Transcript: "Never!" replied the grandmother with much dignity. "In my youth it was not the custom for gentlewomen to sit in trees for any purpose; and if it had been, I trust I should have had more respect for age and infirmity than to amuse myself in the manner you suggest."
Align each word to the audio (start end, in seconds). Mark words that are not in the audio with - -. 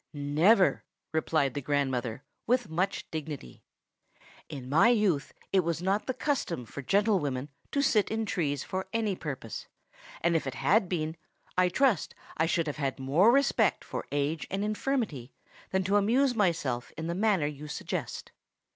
"Never!" 0.15 0.83
replied 1.13 1.53
the 1.53 1.61
grandmother 1.61 2.23
with 2.47 2.71
much 2.71 3.05
dignity. 3.11 3.61
"In 4.49 4.67
my 4.67 4.89
youth 4.89 5.31
it 5.53 5.59
was 5.59 5.79
not 5.79 6.07
the 6.07 6.13
custom 6.15 6.65
for 6.65 6.81
gentlewomen 6.81 7.49
to 7.71 7.83
sit 7.83 8.09
in 8.09 8.25
trees 8.25 8.63
for 8.63 8.87
any 8.93 9.15
purpose; 9.15 9.67
and 10.21 10.35
if 10.35 10.47
it 10.47 10.55
had 10.55 10.89
been, 10.89 11.17
I 11.55 11.69
trust 11.69 12.15
I 12.35 12.47
should 12.47 12.65
have 12.65 12.77
had 12.77 12.97
more 12.99 13.31
respect 13.31 13.83
for 13.83 14.07
age 14.11 14.47
and 14.49 14.63
infirmity 14.63 15.33
than 15.69 15.83
to 15.83 15.97
amuse 15.97 16.33
myself 16.33 16.91
in 16.97 17.05
the 17.05 17.13
manner 17.13 17.45
you 17.45 17.67
suggest." 17.67 18.31